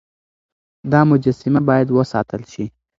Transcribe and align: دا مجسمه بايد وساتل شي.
دا 0.91 1.01
مجسمه 1.11 1.61
بايد 1.67 1.87
وساتل 1.97 2.41
شي. 2.51 2.65